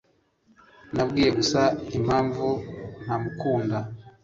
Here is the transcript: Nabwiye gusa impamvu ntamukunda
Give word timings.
Nabwiye 0.95 1.29
gusa 1.37 1.61
impamvu 1.97 2.47
ntamukunda 3.03 3.77